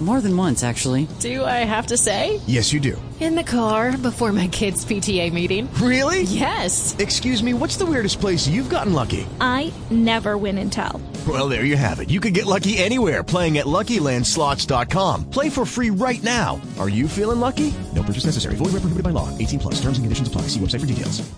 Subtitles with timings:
[0.00, 1.06] More than once, actually.
[1.20, 2.40] Do I have to say?
[2.46, 3.00] Yes, you do.
[3.20, 5.68] In the car before my kids' PTA meeting.
[5.74, 6.22] Really?
[6.22, 6.96] Yes.
[6.98, 9.26] Excuse me, what's the weirdest place you've gotten lucky?
[9.42, 11.02] I never win and tell.
[11.28, 12.08] Well, there you have it.
[12.08, 15.28] You can get lucky anywhere playing at LuckyLandSlots.com.
[15.28, 16.58] Play for free right now.
[16.78, 17.74] Are you feeling lucky?
[17.94, 18.54] No purchase necessary.
[18.54, 19.28] Void where prohibited by law.
[19.36, 19.74] 18 plus.
[19.74, 20.42] Terms and conditions apply.
[20.48, 21.30] See website for details.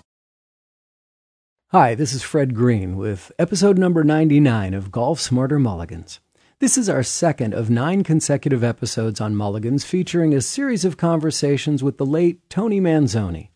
[1.72, 6.20] Hi, this is Fred Green with episode number 99 of Golf Smarter Mulligans.
[6.62, 11.82] This is our second of nine consecutive episodes on Mulligans featuring a series of conversations
[11.82, 13.48] with the late Tony Manzoni.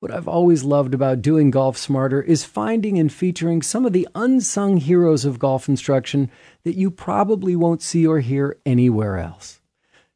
[0.00, 4.08] What I've always loved about doing Golf Smarter is finding and featuring some of the
[4.16, 6.32] unsung heroes of golf instruction
[6.64, 9.60] that you probably won't see or hear anywhere else.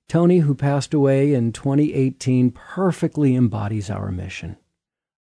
[0.08, 4.56] Tony, who passed away in 2018, perfectly embodies our mission.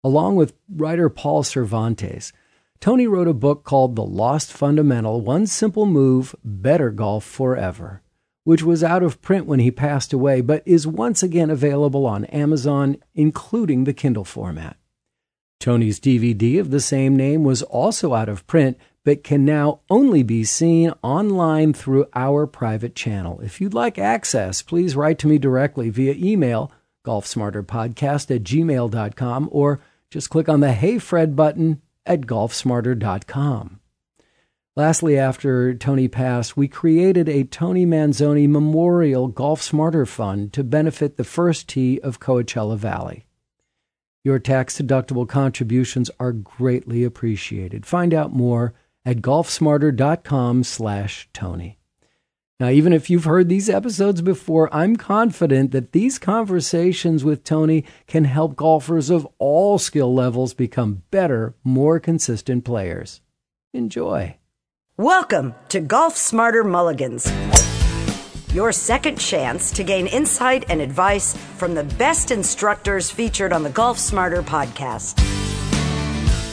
[0.02, 2.32] Along with writer Paul Cervantes,
[2.80, 8.02] Tony wrote a book called The Lost Fundamental One Simple Move Better Golf Forever,
[8.44, 12.26] which was out of print when he passed away, but is once again available on
[12.26, 14.76] Amazon, including the Kindle format.
[15.58, 20.22] Tony's DVD of the same name was also out of print, but can now only
[20.22, 23.40] be seen online through our private channel.
[23.40, 26.70] If you'd like access, please write to me directly via email,
[27.04, 33.80] golfsmarterpodcast at gmail.com, or just click on the Hey Fred button at golfsmarter.com.
[34.76, 41.16] Lastly, after Tony passed, we created a Tony Manzoni Memorial Golf Smarter Fund to benefit
[41.16, 43.24] the first tee of Coachella Valley.
[44.22, 47.86] Your tax deductible contributions are greatly appreciated.
[47.86, 51.75] Find out more at golfsmarter.com slash Tony.
[52.58, 57.84] Now, even if you've heard these episodes before, I'm confident that these conversations with Tony
[58.06, 63.20] can help golfers of all skill levels become better, more consistent players.
[63.74, 64.38] Enjoy.
[64.96, 67.30] Welcome to Golf Smarter Mulligans,
[68.54, 73.70] your second chance to gain insight and advice from the best instructors featured on the
[73.70, 75.20] Golf Smarter podcast.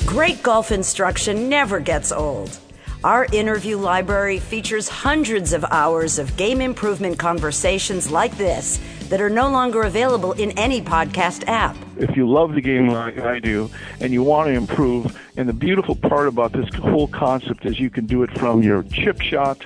[0.05, 2.59] Great golf instruction never gets old.
[3.03, 9.29] Our interview library features hundreds of hours of game improvement conversations like this that are
[9.29, 11.75] no longer available in any podcast app.
[11.97, 13.69] If you love the game like I do
[13.99, 17.89] and you want to improve, and the beautiful part about this whole concept is you
[17.89, 19.65] can do it from your chip shot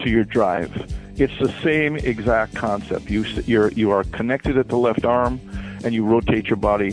[0.00, 0.92] to your drive.
[1.16, 3.08] It's the same exact concept.
[3.08, 5.40] You you're, you are connected at the left arm,
[5.84, 6.90] and you rotate your body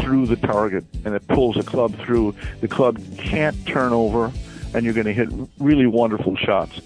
[0.00, 2.34] through the target, and it pulls the club through.
[2.60, 4.32] The club can't turn over,
[4.74, 6.80] and you're going to hit really wonderful shots.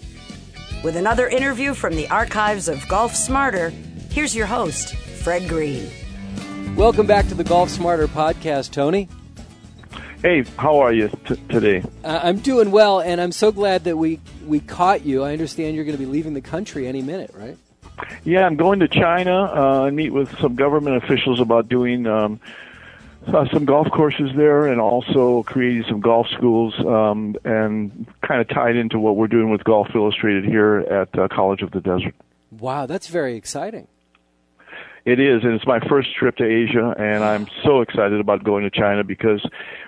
[0.85, 3.71] With another interview from the archives of Golf Smarter,
[4.11, 5.89] here's your host, Fred Green.
[6.77, 9.09] Welcome back to the Golf Smarter podcast, Tony.
[10.23, 11.83] Hey, how are you t- today?
[12.05, 15.25] Uh, I'm doing well, and I'm so glad that we, we caught you.
[15.25, 17.57] I understand you're going to be leaving the country any minute, right?
[18.25, 22.41] Yeah, I'm going to China uh, and meet with some government officials about doing um,
[23.29, 28.49] uh, some golf courses there and also creating some golf schools um, and kind of
[28.49, 32.15] tied into what we're doing with Golf Illustrated here at uh, College of the Desert.
[32.51, 33.89] Wow, that's very exciting.
[35.05, 38.63] It is, and it's my first trip to Asia, and I'm so excited about going
[38.65, 39.45] to China because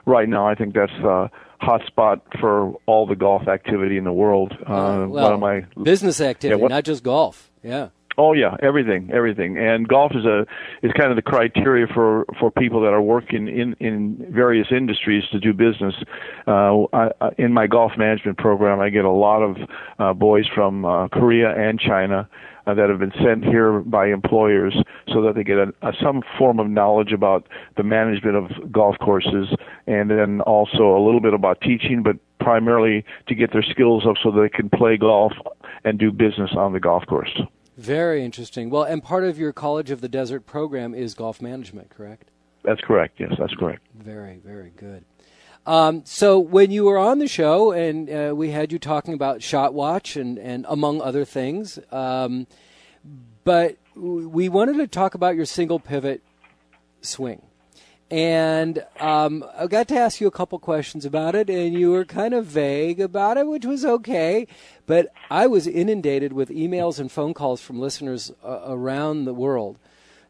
[0.07, 1.31] right now I think that's a
[1.61, 4.53] hot spot for all the golf activity in the world.
[4.53, 7.51] Uh, well, one of my business activity, Yeah, what- not just golf.
[7.63, 7.89] Yeah.
[8.17, 9.59] Oh yeah, everything, everything.
[9.59, 10.47] And golf is a
[10.83, 15.25] is kind of the criteria for for people that are working in in various industries
[15.33, 15.95] to do business.
[16.47, 19.57] Uh, I, in my golf management program, I get a lot of
[19.99, 22.29] uh, boys from uh, Korea and China
[22.67, 24.75] uh, that have been sent here by employers
[25.13, 28.97] so that they get a, a, some form of knowledge about the management of golf
[29.01, 29.49] courses,
[29.89, 34.17] and then also a little bit about teaching, but primarily to get their skills up
[34.23, 35.33] so they can play golf
[35.85, 37.41] and do business on the golf course.
[37.77, 38.71] Very interesting.
[38.71, 42.31] Well, and part of your College of the Desert program is golf management, correct?
[42.63, 43.19] That's correct.
[43.19, 43.83] Yes, that's correct.
[43.95, 45.05] Very, very good.
[45.67, 49.43] Um, so when you were on the show and uh, we had you talking about
[49.43, 52.47] Shot Watch and, and among other things, um,
[53.45, 56.23] but we wanted to talk about your single pivot
[57.01, 57.43] swing.
[58.11, 62.05] And um, I got to ask you a couple questions about it, and you were
[62.05, 64.47] kind of vague about it, which was okay.
[64.87, 69.79] But I was inundated with emails and phone calls from listeners uh, around the world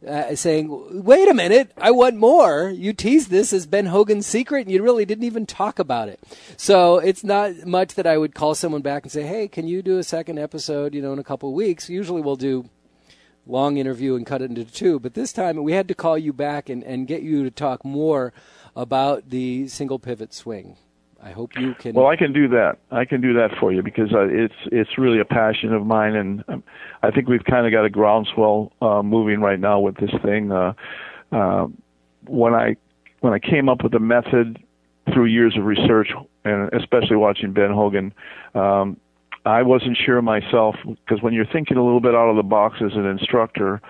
[0.06, 2.70] uh, saying, "Wait a minute, I want more.
[2.70, 6.20] You teased this as Ben Hogan's secret, and you really didn't even talk about it."
[6.56, 9.82] So it's not much that I would call someone back and say, "Hey, can you
[9.82, 10.94] do a second episode?
[10.94, 12.68] You know, in a couple of weeks." Usually, we'll do
[13.46, 14.98] long interview and cut it into two.
[14.98, 17.84] But this time we had to call you back and, and get you to talk
[17.84, 18.32] more
[18.76, 20.76] about the single pivot swing.
[21.22, 21.94] I hope you can.
[21.94, 22.76] Well, I can do that.
[22.90, 26.14] I can do that for you because uh, it's it's really a passion of mine,
[26.14, 26.62] and um,
[27.02, 30.52] I think we've kind of got a groundswell uh, moving right now with this thing.
[30.52, 30.74] Uh,
[31.32, 31.66] uh,
[32.26, 32.76] when I
[33.20, 34.62] when I came up with the method
[35.14, 36.08] through years of research,
[36.44, 38.12] and especially watching Ben Hogan,
[38.54, 38.98] um,
[39.44, 42.78] I wasn't sure myself because when you're thinking a little bit out of the box
[42.84, 43.80] as an instructor,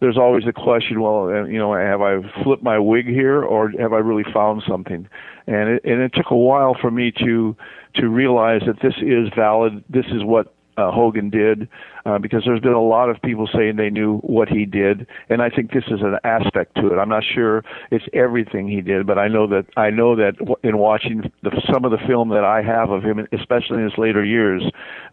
[0.00, 1.00] there's always a question.
[1.00, 4.62] Well, uh, you know, have I flipped my wig here, or have I really found
[4.68, 5.08] something?
[5.46, 7.56] And it, and it took a while for me to
[7.94, 9.84] to realize that this is valid.
[9.88, 11.68] This is what uh, Hogan did,
[12.04, 15.42] uh, because there's been a lot of people saying they knew what he did, and
[15.42, 16.98] I think this is an aspect to it.
[16.98, 20.78] I'm not sure it's everything he did, but I know that I know that in
[20.78, 24.24] watching the, some of the film that I have of him, especially in his later
[24.24, 24.62] years,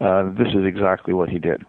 [0.02, 1.66] uh, this is exactly what he did.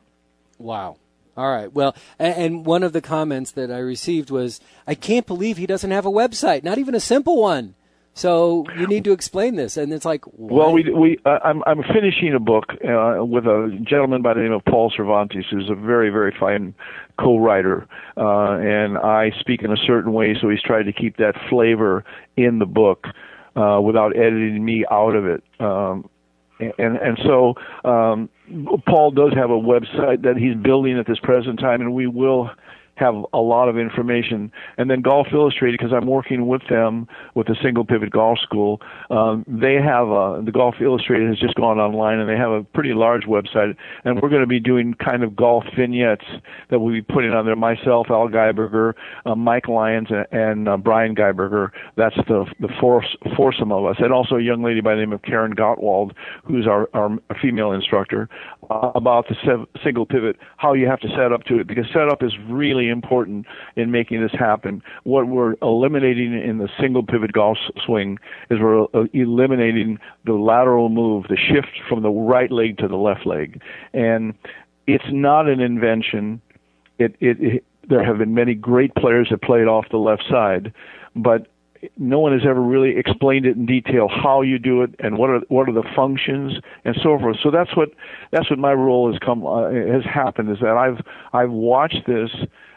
[0.58, 0.96] Wow.
[1.36, 1.72] All right.
[1.72, 5.90] Well, and one of the comments that I received was, "I can't believe he doesn't
[5.90, 7.74] have a website, not even a simple one."
[8.16, 10.24] So you need to explain this, and it's like.
[10.26, 10.56] Why?
[10.56, 14.40] Well, we we uh, I'm I'm finishing a book uh, with a gentleman by the
[14.40, 16.74] name of Paul Cervantes, who's a very very fine
[17.18, 21.34] co-writer, uh, and I speak in a certain way, so he's tried to keep that
[21.50, 22.04] flavor
[22.36, 23.06] in the book
[23.56, 25.42] uh, without editing me out of it.
[25.58, 26.08] Um,
[26.60, 28.28] and and so um,
[28.86, 32.48] Paul does have a website that he's building at this present time, and we will
[32.96, 34.52] have a lot of information.
[34.78, 38.80] And then Golf Illustrated, because I'm working with them with the Single Pivot Golf School,
[39.10, 42.62] um, they have a, the Golf Illustrated has just gone online and they have a
[42.62, 43.76] pretty large website.
[44.04, 46.24] And we're going to be doing kind of golf vignettes
[46.70, 47.56] that we'll be putting on there.
[47.56, 48.94] Myself, Al Geiberger,
[49.26, 51.70] uh, Mike Lyons, and, and uh, Brian Geiberger.
[51.96, 55.12] That's the the force foursome of us, and also a young lady by the name
[55.12, 56.12] of Karen Gottwald,
[56.44, 58.28] who's our our female instructor,
[58.70, 61.86] uh, about the sev- single pivot, how you have to set up to it, because
[61.92, 63.46] setup is really really important
[63.76, 64.82] in making this happen.
[65.04, 68.18] What we're eliminating in the single pivot golf swing
[68.50, 72.96] is we're uh, eliminating the lateral move, the shift from the right leg to the
[72.96, 73.60] left leg.
[73.92, 74.34] And
[74.86, 76.40] it's not an invention.
[76.98, 80.72] It, it, it there have been many great players that played off the left side,
[81.14, 81.48] but
[81.96, 85.30] no one has ever really explained it in detail how you do it and what
[85.30, 86.54] are what are the functions
[86.84, 87.36] and so forth.
[87.42, 87.90] So that's what
[88.30, 92.30] that's what my role has come uh, has happened is that I've I've watched this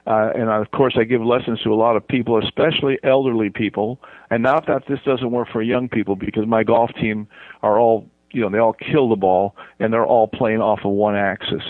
[0.08, 4.00] uh, and of course, I give lessons to a lot of people, especially elderly people.
[4.30, 7.28] And not that this doesn't work for young people, because my golf team
[7.62, 10.92] are all, you know, they all kill the ball and they're all playing off of
[10.92, 11.62] one axis.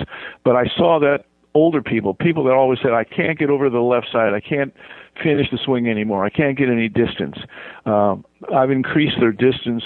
[0.44, 1.26] But I saw that
[1.56, 4.40] older people, people that always said, I can't get over to the left side, I
[4.40, 4.72] can't
[5.24, 7.38] finish the swing anymore, I can't get any distance.
[7.86, 9.84] Um, I've increased their distance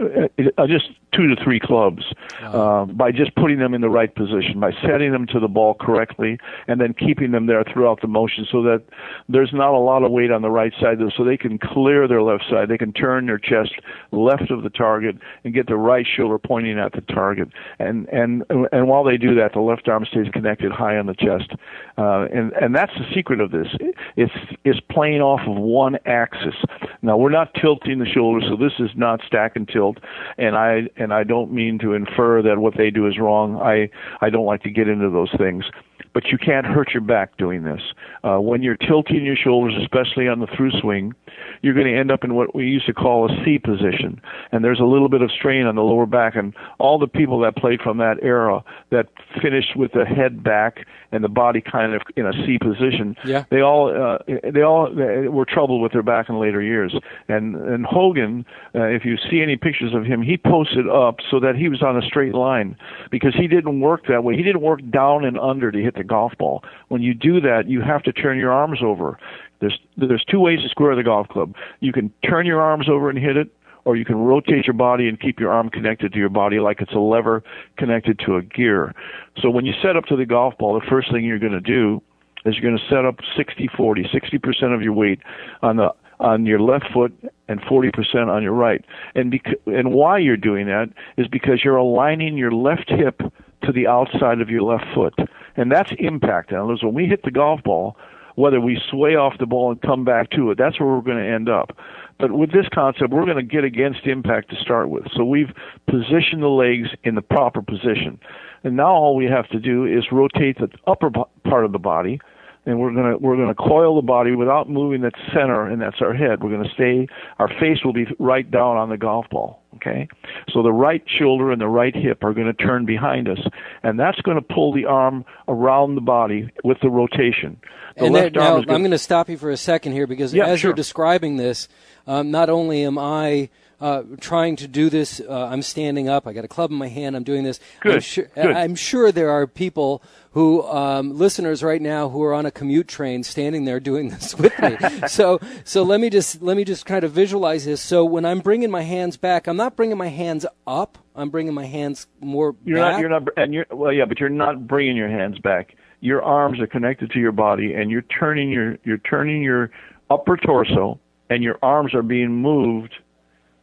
[0.00, 2.02] uh, just two to three clubs
[2.42, 5.74] uh, by just putting them in the right position, by setting them to the ball
[5.74, 8.82] correctly, and then keeping them there throughout the motion so that
[9.28, 12.22] there's not a lot of weight on the right side, so they can clear their
[12.22, 12.68] left side.
[12.68, 13.74] They can turn their chest
[14.10, 17.48] left of the target and get the right shoulder pointing at the target.
[17.78, 21.14] And and and while they do that, the left arm stays connected high on the
[21.14, 21.52] chest.
[21.96, 23.68] Uh, and and that's the secret of this.
[24.16, 24.32] It's
[24.64, 26.54] it's playing off of one axis.
[27.02, 29.98] Now we're not tilting the shoulders, so this is not stack and tilt.
[30.38, 33.56] And I and I don't mean to infer that what they do is wrong.
[33.56, 33.90] I
[34.20, 35.64] I don't like to get into those things
[36.12, 37.80] but you can't hurt your back doing this.
[38.24, 41.14] Uh, when you're tilting your shoulders, especially on the through swing,
[41.62, 44.20] you're going to end up in what we used to call a C position,
[44.52, 46.34] and there's a little bit of strain on the lower back.
[46.34, 49.06] And all the people that played from that era that
[49.40, 53.44] finished with the head back and the body kind of in a C position, yeah.
[53.50, 54.18] they all uh,
[54.52, 56.94] they all they were troubled with their back in later years.
[57.28, 61.40] And and Hogan, uh, if you see any pictures of him, he posted up so
[61.40, 62.76] that he was on a straight line
[63.10, 64.36] because he didn't work that way.
[64.36, 66.62] He didn't work down and under to hit the golf ball.
[66.88, 69.18] When you do that, you have to turn your arms over.
[69.60, 71.54] There's there's two ways to square the golf club.
[71.80, 73.50] You can turn your arms over and hit it,
[73.84, 76.80] or you can rotate your body and keep your arm connected to your body like
[76.80, 77.42] it's a lever
[77.76, 78.94] connected to a gear.
[79.40, 81.60] So when you set up to the golf ball, the first thing you're going to
[81.60, 82.02] do
[82.44, 85.20] is you're going to set up 60-40, 60% of your weight
[85.62, 87.14] on the on your left foot
[87.48, 88.84] and 40% on your right.
[89.14, 93.22] And bec- and why you're doing that is because you're aligning your left hip
[93.62, 95.14] to the outside of your left foot.
[95.56, 96.50] And that's impact.
[96.50, 97.96] In other words, when we hit the golf ball,
[98.40, 100.58] whether we sway off the ball and come back to it.
[100.58, 101.76] That's where we're going to end up.
[102.20, 105.04] But with this concept, we're going to get against impact to start with.
[105.16, 105.52] So we've
[105.88, 108.20] positioned the legs in the proper position.
[108.62, 111.10] And now all we have to do is rotate the upper
[111.44, 112.20] part of the body
[112.66, 116.14] and we're gonna we're gonna coil the body without moving the center, and that's our
[116.14, 116.42] head.
[116.42, 117.08] We're gonna stay.
[117.38, 119.62] Our face will be right down on the golf ball.
[119.76, 120.08] Okay,
[120.52, 123.38] so the right shoulder and the right hip are going to turn behind us,
[123.82, 127.58] and that's going to pull the arm around the body with the rotation.
[127.96, 129.92] The and left that, arm now, gonna, I'm going to stop you for a second
[129.92, 130.70] here because Yeah, as sure.
[130.70, 131.68] you're describing this,
[132.06, 133.48] um, not only am I
[133.80, 136.26] uh, trying to do this, uh, I'm standing up.
[136.26, 137.16] I got a club in my hand.
[137.16, 137.58] I'm doing this.
[137.82, 138.46] I'm Good, sure, good.
[138.46, 142.88] I'm sure there are people who, um, listeners right now, who are on a commute
[142.88, 144.76] train, standing there doing this with me.
[145.08, 147.80] so, so let me just let me just kind of visualize this.
[147.80, 150.98] So when I'm bringing my hands back, I'm not bringing my hands up.
[151.16, 152.92] I'm bringing my hands more You're back.
[152.92, 153.00] not.
[153.00, 153.28] You're not.
[153.36, 155.74] And you're well, yeah, but you're not bringing your hands back.
[156.00, 159.70] Your arms are connected to your body, and you're turning your you're turning your
[160.10, 162.94] upper torso, and your arms are being moved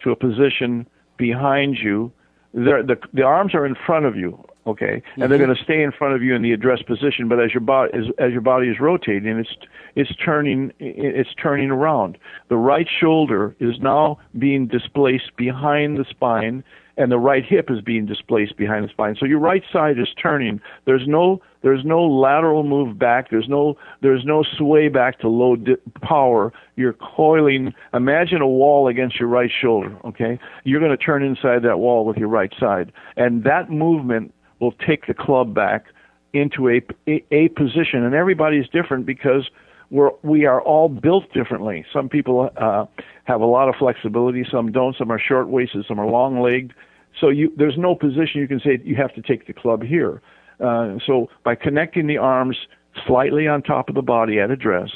[0.03, 0.87] to a position
[1.17, 2.11] behind you.
[2.53, 5.45] They're, the the arms are in front of you, okay, and they're Mhm.
[5.45, 7.27] going to stay in front of you in the address position.
[7.27, 9.53] But as your body as, as your body is rotating, it's
[9.95, 12.17] it's turning it's turning around.
[12.47, 16.63] The right shoulder is now being displaced behind the spine,
[16.97, 19.15] and the right hip is being displaced behind the spine.
[19.19, 20.59] So your right side is turning.
[20.85, 23.29] There's no there's no lateral move back.
[23.29, 26.51] There's no there's no sway back to low di- power.
[26.75, 27.73] You're coiling.
[27.93, 29.95] Imagine a wall against your right shoulder.
[30.05, 34.33] Okay, you're going to turn inside that wall with your right side, and that movement
[34.59, 35.85] will take the club back
[36.33, 38.03] into a a, a position.
[38.03, 39.49] And everybody's different because
[39.89, 41.85] we're we are all built differently.
[41.93, 42.85] Some people uh,
[43.25, 44.95] have a lot of flexibility, some don't.
[44.97, 46.73] Some are short waisted, some are long legged.
[47.19, 50.21] So you there's no position you can say you have to take the club here.
[50.59, 52.57] Uh, so by connecting the arms
[53.05, 54.89] slightly on top of the body at address,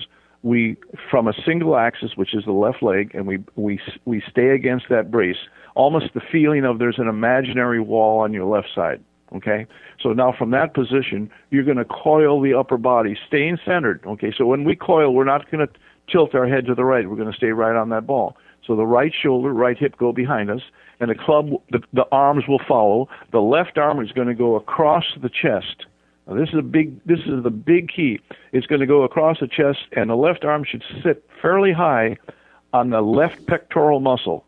[0.43, 0.75] we
[1.09, 4.85] from a single axis, which is the left leg, and we we we stay against
[4.89, 5.37] that brace.
[5.75, 9.01] Almost the feeling of there's an imaginary wall on your left side.
[9.33, 9.65] Okay,
[10.01, 14.01] so now from that position, you're going to coil the upper body, staying centered.
[14.05, 15.73] Okay, so when we coil, we're not going to
[16.11, 17.09] tilt our head to the right.
[17.09, 18.35] We're going to stay right on that ball.
[18.65, 20.61] So the right shoulder, right hip go behind us,
[20.99, 23.07] and the club, the, the arms will follow.
[23.31, 25.85] The left arm is going to go across the chest.
[26.27, 27.03] Now this is a big.
[27.05, 28.19] This is the big key.
[28.51, 32.17] It's going to go across the chest, and the left arm should sit fairly high
[32.73, 34.45] on the left pectoral muscle.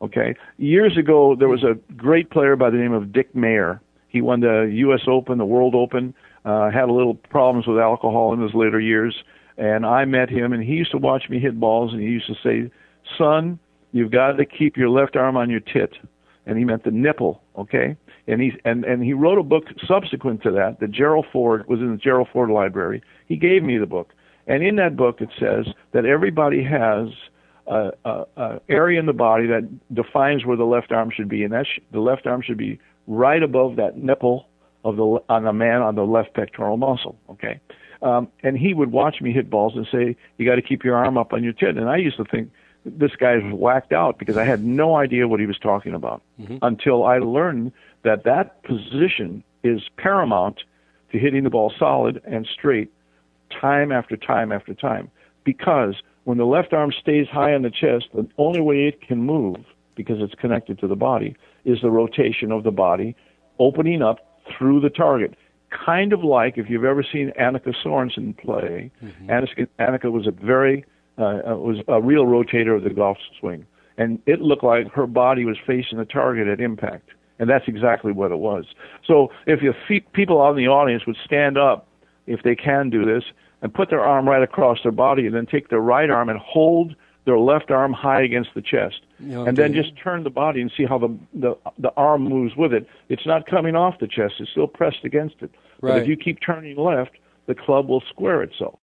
[0.00, 0.34] Okay.
[0.58, 3.80] Years ago, there was a great player by the name of Dick Mayer.
[4.12, 5.00] He won the U.S.
[5.08, 6.14] Open, the World Open.
[6.44, 9.16] Uh, had a little problems with alcohol in his later years,
[9.56, 12.26] and I met him, and he used to watch me hit balls, and he used
[12.26, 12.70] to say,
[13.16, 13.58] "Son,
[13.92, 15.94] you've got to keep your left arm on your tit,"
[16.44, 17.42] and he meant the nipple.
[17.56, 17.96] Okay.
[18.28, 20.78] And he and and he wrote a book subsequent to that.
[20.80, 23.02] That Gerald Ford was in the Gerald Ford Library.
[23.26, 24.12] He gave me the book,
[24.46, 27.08] and in that book it says that everybody has
[27.66, 31.44] a, a, a area in the body that defines where the left arm should be,
[31.44, 32.78] and that sh- the left arm should be
[33.12, 34.46] right above that nipple
[34.84, 37.16] of the on the man on the left pectoral muscle.
[37.30, 37.60] Okay,
[38.02, 40.96] um, and he would watch me hit balls and say, "You got to keep your
[40.96, 42.50] arm up on your chin." And I used to think
[42.84, 46.22] this guy's whacked out because I had no idea what he was talking about
[46.62, 50.64] until I learned that that position is paramount
[51.12, 52.90] to hitting the ball solid and straight
[53.50, 55.10] time after time after time.
[55.44, 59.22] Because when the left arm stays high on the chest, the only way it can
[59.22, 59.58] move,
[59.94, 63.14] because it's connected to the body, is the rotation of the body
[63.58, 65.36] opening up through the target.
[65.70, 68.90] Kind of like if you've ever seen Annika Sorenstam play.
[69.28, 70.84] Annika, Annika was a very
[71.18, 73.66] uh, uh, was a real rotator of the golf swing,
[73.98, 78.12] and it looked like her body was facing the target at impact, and that's exactly
[78.12, 78.64] what it was.
[79.06, 81.86] So if you fe- people out in the audience would stand up,
[82.26, 83.24] if they can do this,
[83.60, 86.38] and put their arm right across their body, and then take their right arm and
[86.38, 90.60] hold their left arm high against the chest, Yeah, and then just turn the body
[90.60, 92.86] and see how the, the the arm moves with it.
[93.08, 95.50] It's not coming off the chest; it's still pressed against it.
[95.80, 97.12] But if you keep turning left,
[97.46, 98.78] the club will square itself.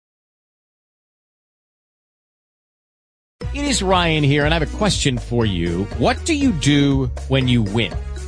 [3.54, 5.84] It is Ryan here, and I have a question for you.
[5.98, 7.92] What do you do when you win?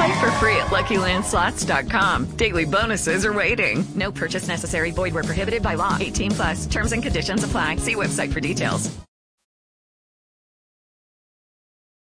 [0.00, 2.24] Play for free at LuckyLandSlots.com.
[2.36, 3.84] Daily bonuses are waiting.
[3.94, 4.92] No purchase necessary.
[4.92, 5.98] Void where prohibited by law.
[6.00, 6.66] 18 plus.
[6.66, 7.76] Terms and conditions apply.
[7.76, 8.90] See website for details.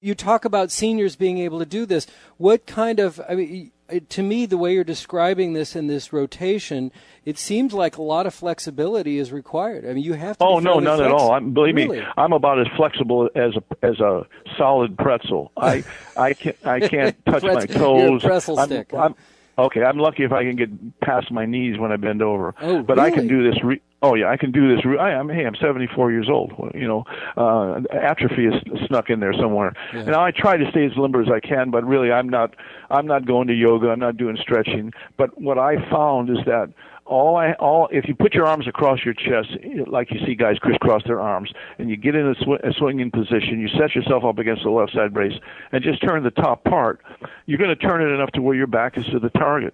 [0.01, 2.08] You talk about seniors being able to do this.
[2.36, 3.22] What kind of?
[3.27, 3.72] I mean,
[4.10, 6.91] to me, the way you're describing this in this rotation,
[7.25, 9.86] it seems like a lot of flexibility is required.
[9.86, 10.44] I mean, you have to.
[10.44, 11.32] Oh no, none at all.
[11.32, 12.00] I'm, believe Really?
[12.00, 14.25] me, I'm about as flexible as a as a
[14.58, 15.51] solid pretzel.
[15.58, 15.84] I
[16.17, 18.24] I can't I can't touch my Pretzel- you're a toes.
[18.24, 18.98] pretzel I'm, stick, huh?
[18.98, 19.15] I'm,
[19.58, 22.53] okay, I'm lucky if I can get past my knees when I bend over.
[22.62, 23.63] Oh, but I can do this.
[23.63, 24.85] Re- oh yeah, I can do this.
[24.99, 26.53] I, I'm hey, I'm 74 years old.
[26.73, 27.03] You know,
[27.35, 28.53] uh, atrophy is
[28.87, 29.73] snuck in there somewhere.
[29.93, 30.01] Yeah.
[30.01, 32.55] And I try to stay as limber as I can, but really, I'm not.
[32.89, 33.89] I'm not going to yoga.
[33.89, 34.93] I'm not doing stretching.
[35.17, 36.71] But what I found is that
[37.07, 39.49] all I all if you put your arms across your chest
[39.87, 43.11] like you see guys crisscross their arms and you get in a, sw- a swinging
[43.11, 45.39] position you set yourself up against the left side brace
[45.71, 47.01] and just turn the top part
[47.45, 49.73] you're going to turn it enough to where your back is to the target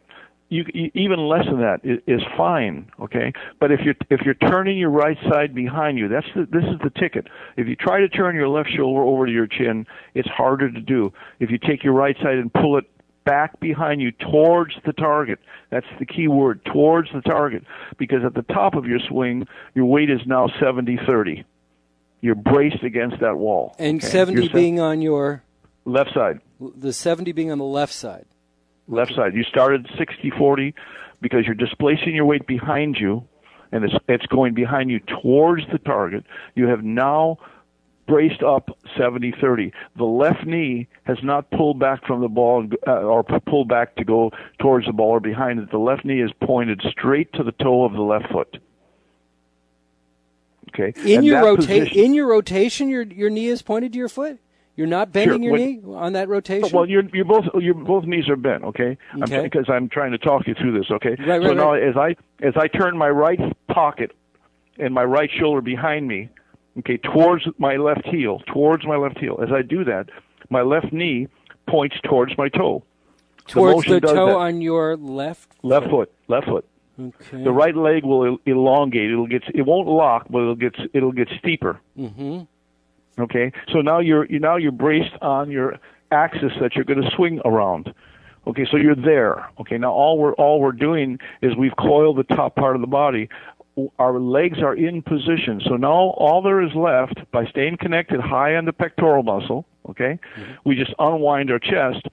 [0.54, 4.78] you, even less than that is, is fine okay but if you're if you're turning
[4.78, 8.10] your right side behind you that's the, this is the ticket if you try to
[8.10, 11.84] turn your left shoulder over to your chin it's harder to do if you take
[11.84, 12.86] your right side and pull it
[13.26, 15.40] back behind you towards the target.
[15.70, 17.64] That's the key word, towards the target.
[17.98, 21.46] Because at the top of your swing, your weight is now 70 30.
[22.22, 23.76] You're braced against that wall.
[23.80, 24.12] And okay?
[24.12, 25.44] 70 You're se- being on your
[25.86, 26.40] left side.
[26.60, 28.26] the 70 being on the left side.
[28.88, 29.34] Left side.
[29.34, 30.76] You started 60 40
[31.22, 33.28] because you're displacing your weight behind you
[33.74, 36.24] and it's, it's going behind you towards the target.
[36.54, 37.40] You have now
[38.08, 39.72] braced up 70 30.
[39.98, 44.04] The left knee has not pulled back from the ball uh, or pulled back to
[44.04, 45.72] go towards the ball or behind it.
[45.72, 48.58] The left knee is pointed straight to the toe of the left foot.
[50.70, 50.94] Okay.
[51.02, 54.40] In And your rotation, in your rotation, your your knee is pointed to your foot.
[54.76, 56.70] You're not bending Sure, your when- knee on that rotation.
[56.74, 58.98] Well, you're you're both your both knees are bent, okay?
[59.22, 59.44] Okay.
[59.44, 61.16] Because I'm, trying to talk you through this, okay?
[61.20, 61.84] Right, so right, now right.
[61.84, 64.16] as I as I turn my right pocket
[64.80, 66.30] and my right shoulder behind me,
[66.80, 69.40] okay, towards my left heel, towards my left heel.
[69.44, 70.10] As I do that,
[70.50, 71.28] my left knee
[71.68, 72.84] points towards my toe.
[73.48, 74.36] towards motion the toe that.
[74.36, 75.52] on your left.
[75.62, 76.66] left foot, left foot.
[77.00, 77.44] Okay.
[77.44, 79.12] The right leg will elongate.
[79.12, 81.80] It'll get it won't lock, but it'll get it'll get steeper.
[81.98, 82.42] Mm-hmm.
[83.20, 85.80] Okay, so now you're you now you're braced on your
[86.12, 87.94] axis that you're going to swing around.
[88.48, 89.48] Okay, so you're there.
[89.60, 92.88] Okay, now all we're all we're doing is we've coiled the top part of the
[92.88, 93.30] body.
[93.98, 95.62] Our legs are in position.
[95.68, 99.66] So now all there is left by staying connected high on the pectoral muscle.
[99.90, 100.52] Okay, mm-hmm.
[100.66, 102.08] we just unwind our chest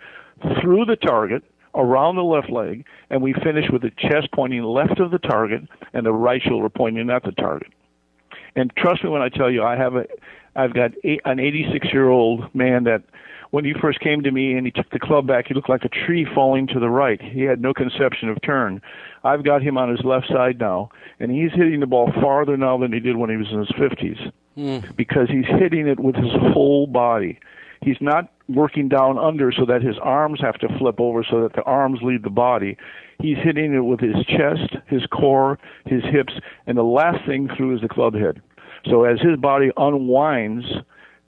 [0.61, 1.43] through the target
[1.75, 5.63] around the left leg, and we finish with the chest pointing left of the target
[5.93, 7.73] and the right shoulder pointing at the target.
[8.57, 10.07] And trust me when I tell you, I have a,
[10.57, 13.03] I've got eight, an 86 year old man that
[13.51, 15.85] when he first came to me and he took the club back, he looked like
[15.85, 17.21] a tree falling to the right.
[17.21, 18.81] He had no conception of turn.
[19.25, 22.79] I've got him on his left side now, and he's hitting the ball farther now
[22.79, 24.97] than he did when he was in his 50s Mm.
[24.97, 27.39] because he's hitting it with his whole body.
[27.83, 31.55] He's not working down under so that his arms have to flip over so that
[31.55, 32.77] the arms lead the body.
[33.21, 36.33] He's hitting it with his chest, his core, his hips,
[36.67, 38.41] and the last thing through is the club head.
[38.87, 40.65] So as his body unwinds,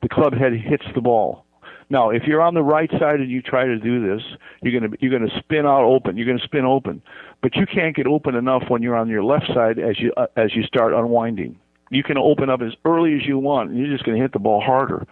[0.00, 1.44] the club head hits the ball.
[1.90, 4.22] Now, if you're on the right side and you try to do this,
[4.62, 6.16] you're going to you're to spin out open.
[6.16, 7.02] You're going to spin open,
[7.42, 10.26] but you can't get open enough when you're on your left side as you uh,
[10.36, 11.58] as you start unwinding.
[11.90, 14.32] You can open up as early as you want, and you're just going to hit
[14.32, 15.06] the ball harder.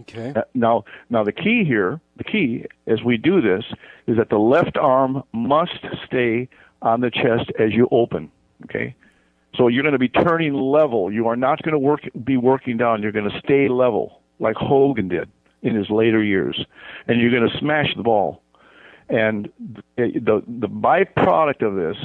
[0.00, 0.32] Okay.
[0.36, 3.64] Uh, Now, now the key here, the key as we do this,
[4.06, 6.48] is that the left arm must stay
[6.82, 8.30] on the chest as you open.
[8.64, 8.94] Okay,
[9.56, 11.12] so you're going to be turning level.
[11.12, 13.02] You are not going to work be working down.
[13.02, 15.28] You're going to stay level, like Hogan did
[15.62, 16.64] in his later years,
[17.08, 18.42] and you're going to smash the ball.
[19.08, 19.50] And
[19.96, 21.96] the the, the byproduct of this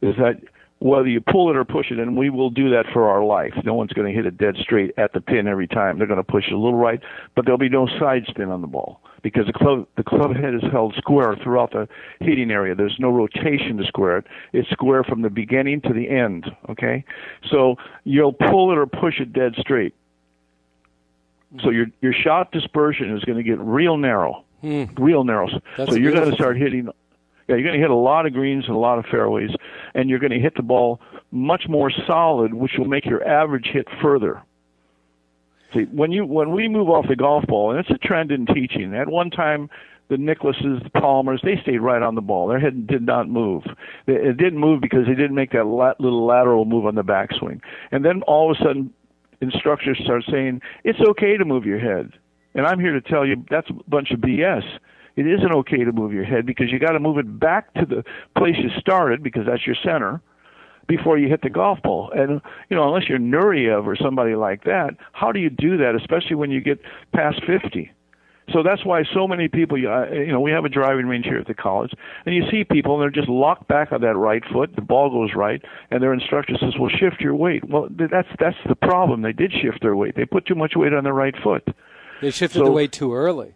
[0.00, 0.40] is that
[0.80, 3.54] whether you pull it or push it, and we will do that for our life.
[3.64, 5.98] No one's going to hit it dead straight at the pin every time.
[5.98, 7.00] They're going to push it a little right,
[7.34, 10.54] but there'll be no side spin on the ball because the club the club head
[10.54, 11.88] is held square throughout the
[12.20, 12.74] hitting area.
[12.74, 14.26] There's no rotation to square it.
[14.52, 16.44] It's square from the beginning to the end.
[16.68, 17.04] Okay,
[17.50, 19.94] so you'll pull it or push it dead straight.
[21.62, 24.84] So your your shot dispersion is going to get real narrow, Hmm.
[24.98, 25.48] real narrow.
[25.76, 26.88] That's so you're going to start hitting
[27.48, 29.50] yeah, you're going to hit a lot of greens and a lot of fairways,
[29.94, 33.68] and you're going to hit the ball much more solid, which will make your average
[33.72, 34.42] hit further.
[35.74, 38.46] See, when you when we move off the golf ball, and it's a trend in
[38.46, 38.94] teaching.
[38.94, 39.68] At one time,
[40.08, 42.46] the Nicklases, the Palmers, they stayed right on the ball.
[42.48, 43.64] Their head did not move.
[44.06, 47.60] It didn't move because they didn't make that little lateral move on the backswing.
[47.90, 48.92] And then all of a sudden,
[49.40, 52.12] instructors start saying it's okay to move your head.
[52.54, 54.62] And I'm here to tell you that's a bunch of BS.
[55.16, 57.86] It isn't okay to move your head because you got to move it back to
[57.86, 58.04] the
[58.36, 60.20] place you started because that's your center
[60.86, 62.10] before you hit the golf ball.
[62.14, 65.94] And you know, unless you're Nureyev or somebody like that, how do you do that,
[65.94, 66.80] especially when you get
[67.12, 67.90] past 50?
[68.52, 71.38] So that's why so many people, uh, you know, we have a driving range here
[71.38, 71.92] at the college,
[72.26, 74.76] and you see people and they're just locked back on that right foot.
[74.76, 78.56] The ball goes right, and their instructor says, "Well, shift your weight." Well, that's that's
[78.68, 79.22] the problem.
[79.22, 80.14] They did shift their weight.
[80.14, 81.66] They put too much weight on their right foot.
[82.20, 83.54] They shifted so, the weight too early.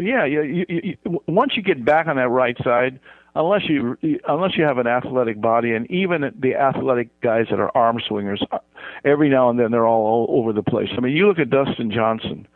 [0.00, 0.42] Yeah, yeah.
[0.42, 3.00] You, you, you, once you get back on that right side,
[3.34, 7.70] unless you unless you have an athletic body, and even the athletic guys that are
[7.76, 8.58] arm swingers, uh,
[9.04, 10.88] every now and then they're all, all over the place.
[10.96, 12.46] I mean, you look at Dustin Johnson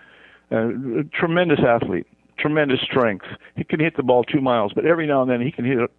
[0.50, 0.68] uh,
[1.12, 2.06] tremendous athlete,
[2.38, 3.26] tremendous strength.
[3.56, 5.78] He can hit the ball two miles, but every now and then he can hit
[5.78, 5.90] it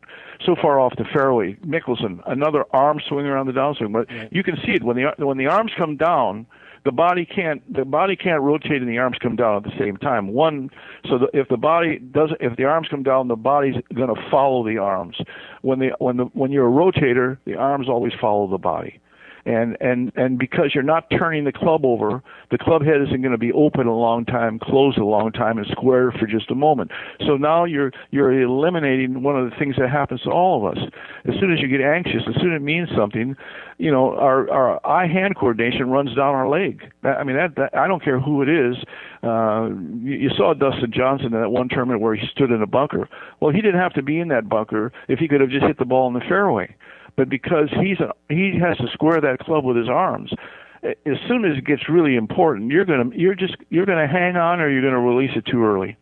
[0.46, 1.56] so far off the fairway.
[1.66, 5.38] Mickelson, another arm swinger on the downswing, but you can see it when the when
[5.38, 6.46] the arms come down.
[6.86, 9.98] The body can't the body can't rotate and the arms come down at the same
[9.98, 10.28] time.
[10.28, 10.70] One,
[11.10, 14.30] so the, if the body does if the arms come down, the body's going to
[14.30, 15.18] follow the arms.
[15.64, 19.00] When the when the when you're a rotator, the arms always follow the body
[19.46, 23.32] and and and because you're not turning the club over, the club head isn't going
[23.32, 26.56] to be open a long time, closed a long time, and square for just a
[26.56, 26.92] moment.
[27.26, 30.84] So now you're you're eliminating one of the things that happens to all of us.
[31.26, 33.36] As soon as you get anxious, as soon as it means something,
[33.78, 36.82] you know, our our eye hand coordination runs down our leg.
[37.04, 38.76] I mean, that, that I don't care who it is.
[39.22, 39.70] Uh,
[40.02, 43.08] you, you saw Dustin Johnson in that one tournament where he stood in a bunker.
[43.40, 45.78] Well, he didn't have to be in that bunker if he could have just hit
[45.78, 46.76] the ball in the fairway
[47.16, 50.32] but because he's a, he has to square that club with his arms.
[50.84, 54.62] As soon as it gets really important, you're gonna you're just you're gonna hang on
[54.62, 55.98] or you're gonna release it too early.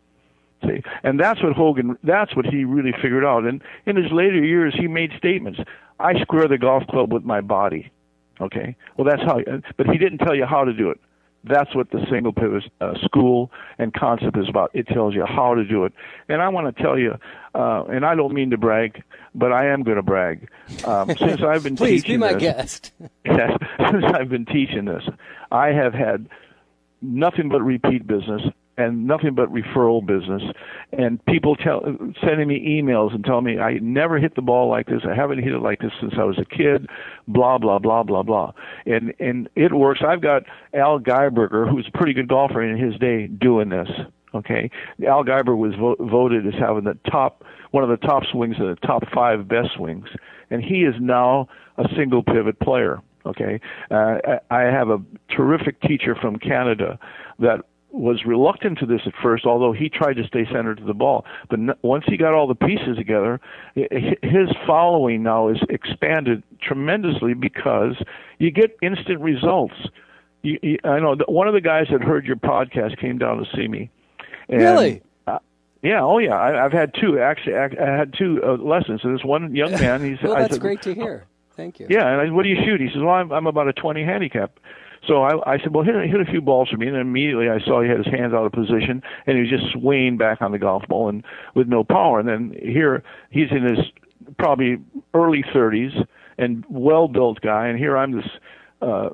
[0.62, 3.44] See, and that's what Hogan that's what he really figured out.
[3.44, 5.60] And in his later years, he made statements.
[5.98, 7.90] I square the golf club with my body.
[8.40, 9.40] Okay, well that's how.
[9.76, 11.00] But he didn't tell you how to do it.
[11.46, 14.70] That's what the single pivot uh, school and concept is about.
[14.72, 15.92] It tells you how to do it.
[16.28, 17.16] And I want to tell you,
[17.54, 19.02] uh, and I don't mean to brag,
[19.34, 20.48] but I am going to brag.
[20.86, 22.92] Um, since I've been Please teaching be my this, guest.
[23.24, 23.58] yes,
[23.90, 25.04] since I've been teaching this,
[25.52, 26.28] I have had
[27.02, 28.42] nothing but repeat business
[28.76, 30.42] and nothing but referral business.
[30.92, 31.82] And people tell
[32.20, 35.02] sending me emails and telling me I never hit the ball like this.
[35.08, 36.88] I haven't hit it like this since I was a kid.
[37.28, 38.52] Blah blah blah blah blah.
[38.86, 40.00] And and it works.
[40.06, 40.42] I've got
[40.74, 43.88] Al Geiberger who's a pretty good golfer in his day doing this
[44.34, 44.68] okay?
[45.06, 48.68] Al Geiber was vo- voted as having the top one of the top swings and
[48.68, 50.06] the top 5 best swings.
[50.50, 53.60] And he is now a single pivot player okay?
[53.90, 54.16] Uh,
[54.50, 54.98] I have a
[55.34, 56.98] terrific teacher from Canada
[57.38, 60.94] that was reluctant to this at first, although he tried to stay centered to the
[60.94, 61.24] ball.
[61.48, 63.40] But once he got all the pieces together,
[63.74, 67.94] his following now is expanded tremendously because
[68.38, 69.74] you get instant results.
[70.42, 73.38] You, you, I know that one of the guys that heard your podcast came down
[73.38, 73.90] to see me.
[74.48, 75.02] And, really?
[75.26, 75.38] Uh,
[75.82, 76.02] yeah.
[76.02, 76.34] Oh, yeah.
[76.34, 77.54] I, I've had two actually.
[77.54, 79.02] I, I had two uh, lessons.
[79.04, 80.04] And this one young man.
[80.04, 80.18] He's.
[80.22, 81.26] well, that's said, great to hear.
[81.56, 81.86] Thank you.
[81.88, 82.06] Yeah.
[82.08, 82.80] And I, what do you shoot?
[82.80, 84.58] He says, "Well, I'm, I'm about a 20 handicap."
[85.06, 86.86] So I, I said, well, hit, hit a few balls for me.
[86.86, 89.72] And immediately I saw he had his hands out of position and he was just
[89.72, 92.20] swaying back on the golf ball and with no power.
[92.20, 93.78] And then here he's in his
[94.38, 94.78] probably
[95.12, 96.06] early 30s
[96.38, 97.68] and well built guy.
[97.68, 98.30] And here I'm this,
[98.80, 99.10] uh,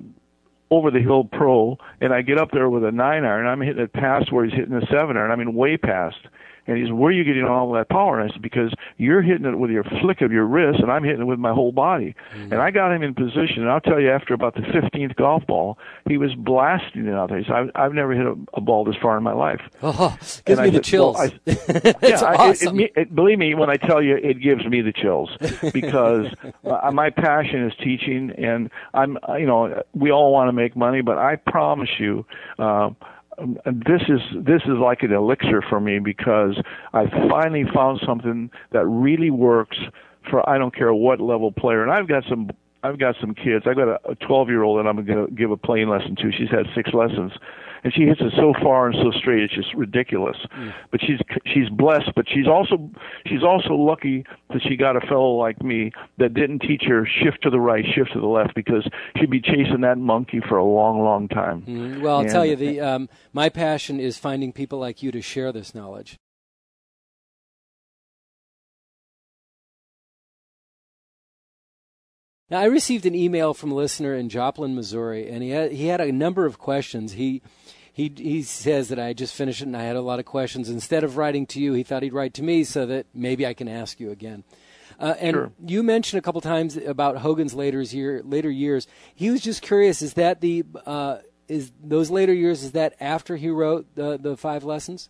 [0.70, 3.46] over the hill pro and I get up there with a nine iron.
[3.46, 5.31] I'm hitting it past where he's hitting the seven iron.
[5.31, 6.18] I mean, way past.
[6.66, 8.20] And he says, Where are you getting all that power?
[8.20, 11.05] And I said, Because you're hitting it with your flick of your wrist, and I'm
[11.05, 12.14] hitting it with my whole body.
[12.35, 12.53] Mm-hmm.
[12.53, 13.62] And I got him in position.
[13.62, 17.29] And I'll tell you, after about the 15th golf ball, he was blasting it out
[17.31, 17.38] there.
[17.38, 19.61] He said, I've, I've never hit a, a ball this far in my life.
[19.92, 21.16] Oh, gives and me I the said, chills.
[21.16, 22.79] Well, I, yeah, awesome.
[22.79, 25.31] I, it, it, believe me, when I tell you, it gives me the chills
[25.73, 26.27] because
[26.64, 31.01] uh, my passion is teaching, and I'm, you know, we all want to make money,
[31.03, 32.25] but I promise you,
[32.59, 32.90] uh,
[33.40, 36.61] Um, this is this is like an elixir for me because
[36.92, 39.79] I finally found something that really works
[40.29, 41.83] for I don't care what level player.
[41.83, 42.50] And I've got some
[42.83, 43.66] I've got some kids.
[43.66, 46.33] I've got a 12 year old that I'm going to give a playing lesson to.
[46.33, 47.33] She's had six lessons,
[47.84, 50.36] and she hits it so far and so straight it's just ridiculous.
[50.56, 50.74] Mm.
[50.90, 52.90] But she's she's blessed, but she's also
[53.26, 57.42] she's also lucky that she got a fellow like me that didn't teach her shift
[57.42, 60.64] to the right, shift to the left because she'd be chasing that monkey for a
[60.64, 61.62] long, long time.
[61.62, 62.00] Mm.
[62.00, 65.22] Well, I'll and, tell you, the um, my passion is finding people like you to
[65.22, 66.18] share this knowledge.
[72.50, 75.86] Now, I received an email from a listener in Joplin, Missouri, and he had, he
[75.86, 77.12] had a number of questions.
[77.12, 77.42] He
[77.92, 80.68] he he says that I just finished it and I had a lot of questions.
[80.68, 83.54] Instead of writing to you, he thought he'd write to me so that maybe I
[83.54, 84.42] can ask you again.
[84.98, 85.52] Uh, and Sure.
[85.66, 88.86] you mentioned a couple times about Hogan's later year later years.
[89.14, 92.62] He was just curious: is that the uh, is those later years?
[92.62, 95.08] Is that after he wrote the the five lessons?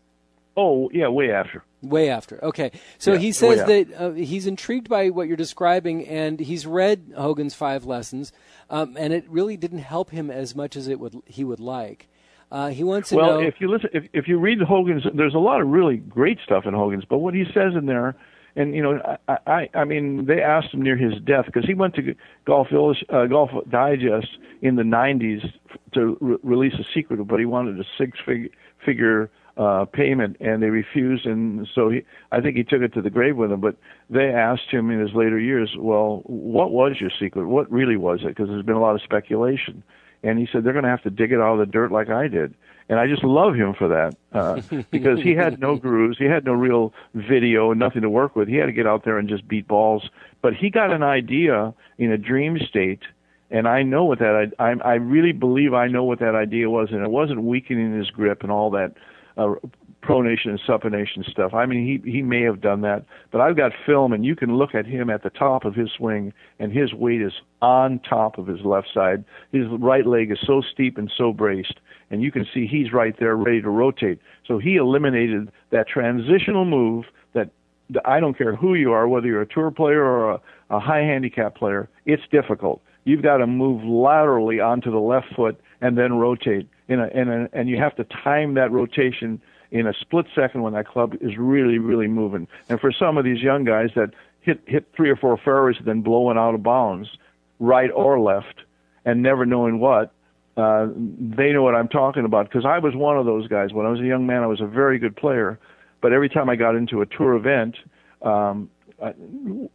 [0.56, 1.62] Oh, yeah, way after.
[1.82, 2.42] Way after.
[2.44, 2.72] Okay.
[2.98, 7.14] So Yeah, he says that uh, he's intrigued by what you're describing, and he's read
[7.16, 8.32] Hogan's Five Lessons,
[8.68, 12.08] um, and it really didn't help him as much as it would he would like.
[12.52, 13.46] Uh, he wants to well, know.
[13.46, 16.66] if you listen, if if you read Hogan's, there's a lot of really great stuff
[16.66, 17.04] in Hogan's.
[17.08, 18.16] But what he says in there,
[18.56, 21.74] and you know, I I, I mean, they asked him near his death because he
[21.74, 22.14] went to
[22.44, 25.50] Golf uh, Golf Digest in the '90s
[25.94, 28.52] to re- release a secret, but he wanted a six fig-
[28.84, 33.02] figure uh payment and they refused and so he I think he took it to
[33.02, 33.76] the grave with him but
[34.08, 37.46] they asked him in his later years well what was your secret?
[37.46, 38.28] What really was it?
[38.28, 39.82] Because there's been a lot of speculation.
[40.22, 42.08] And he said they're going to have to dig it out of the dirt like
[42.08, 42.54] I did.
[42.88, 46.44] And I just love him for that uh because he had no gurus he had
[46.44, 48.48] no real video and nothing to work with.
[48.48, 50.08] He had to get out there and just beat balls.
[50.40, 53.02] But he got an idea in a dream state
[53.50, 56.70] and I know what that I I, I really believe I know what that idea
[56.70, 58.94] was, and it wasn't weakening his grip and all that
[59.40, 59.54] uh,
[60.02, 61.52] pronation and supination stuff.
[61.54, 64.56] I mean, he he may have done that, but I've got film, and you can
[64.56, 68.38] look at him at the top of his swing, and his weight is on top
[68.38, 69.24] of his left side.
[69.52, 73.14] His right leg is so steep and so braced, and you can see he's right
[73.18, 74.20] there ready to rotate.
[74.46, 77.50] So he eliminated that transitional move that
[78.04, 81.02] I don't care who you are, whether you're a tour player or a, a high
[81.02, 82.82] handicap player, it's difficult.
[83.04, 86.68] You've got to move laterally onto the left foot and then rotate.
[86.90, 90.62] In a, in a, and you have to time that rotation in a split second
[90.62, 92.48] when that club is really, really moving.
[92.68, 96.02] And for some of these young guys that hit hit three or four fairways then
[96.02, 97.08] blowing out of bounds,
[97.60, 98.62] right or left,
[99.04, 100.12] and never knowing what,
[100.56, 102.48] uh, they know what I'm talking about.
[102.48, 103.72] Because I was one of those guys.
[103.72, 105.60] When I was a young man, I was a very good player,
[106.00, 107.76] but every time I got into a tour event,
[108.22, 108.68] um,
[109.00, 109.12] uh,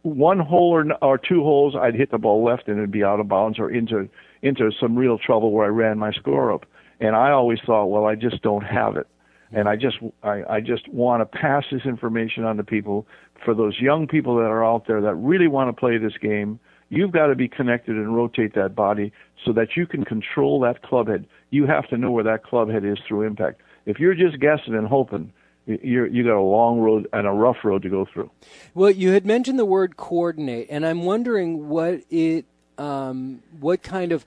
[0.02, 3.20] one hole or, or two holes, I'd hit the ball left and it'd be out
[3.20, 4.08] of bounds or into
[4.42, 6.66] into some real trouble where I ran my score up.
[7.00, 9.06] And I always thought, well, I just don't have it,
[9.52, 13.06] and I just I, I just want to pass this information on to people
[13.44, 16.58] for those young people that are out there that really want to play this game.
[16.88, 19.12] You've got to be connected and rotate that body
[19.44, 21.26] so that you can control that club head.
[21.50, 23.60] You have to know where that club head is through impact.
[23.86, 25.32] If you're just guessing and hoping,
[25.66, 28.30] you're you got a long road and a rough road to go through.
[28.74, 32.44] Well, you had mentioned the word coordinate, and I'm wondering what it,
[32.78, 34.24] um, what kind of,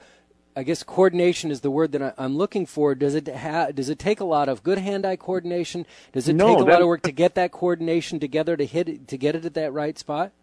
[0.60, 2.94] I guess coordination is the word that I, I'm looking for.
[2.94, 5.86] Does it ha- does it take a lot of good hand-eye coordination?
[6.12, 8.90] Does it No, take a lot of work to get that coordination together to hit
[8.90, 10.34] it, to get it at that right spot?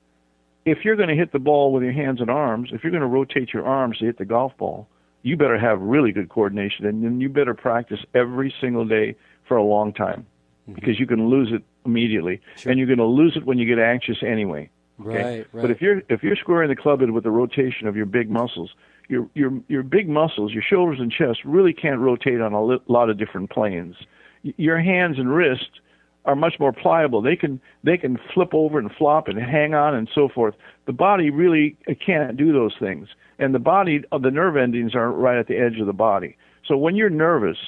[0.64, 3.02] If you're going to hit the ball with your hands and arms, if you're going
[3.02, 4.88] to rotate your arms to hit the golf ball,
[5.22, 9.58] you better have really good coordination, and then you better practice every single day for
[9.58, 10.24] a long time,
[10.62, 10.72] mm-hmm.
[10.72, 13.78] because you can lose it immediately, and you're going to lose it when you get
[13.78, 14.70] anxious anyway.
[15.00, 15.38] Okay?
[15.38, 18.30] Right, But if you're if you're squaring the club with the rotation of your big
[18.30, 18.70] muscles,
[19.08, 22.82] your your your big muscles, your shoulders and chest really can't rotate on a li-
[22.88, 23.96] lot of different planes.
[24.42, 25.80] Your hands and wrists
[26.24, 27.22] are much more pliable.
[27.22, 30.54] They can they can flip over and flop and hang on and so forth.
[30.86, 35.10] The body really can't do those things, and the body uh, the nerve endings are
[35.10, 36.36] right at the edge of the body.
[36.66, 37.58] So when you're nervous,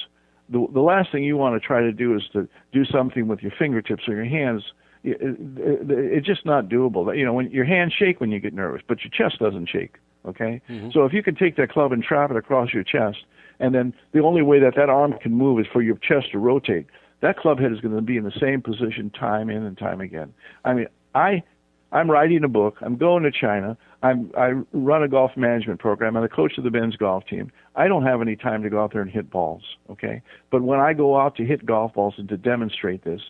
[0.49, 3.41] the the last thing you want to try to do is to do something with
[3.41, 4.63] your fingertips or your hands.
[5.03, 5.27] It, uh,
[5.61, 7.15] it, it's just not doable.
[7.17, 9.95] You know, when your hands shake when you get nervous, but your chest doesn't shake.
[10.25, 10.89] Okay, mm-hmm.
[10.91, 13.19] so if you can take that club and trap it across your chest,
[13.59, 16.39] and then the only way that that arm can move is for your chest to
[16.39, 16.87] rotate.
[17.21, 20.01] That club head is going to be in the same position time in and time
[20.01, 20.33] again.
[20.65, 21.43] I mean, I
[21.91, 22.77] I'm writing a book.
[22.81, 23.77] I'm going to China.
[24.03, 26.15] I'm I run a golf management program.
[26.15, 27.51] I'm the coach of the men's golf team.
[27.75, 30.21] I don't have any time to go out there and hit balls, okay?
[30.51, 33.21] But when I go out to hit golf balls and to demonstrate this,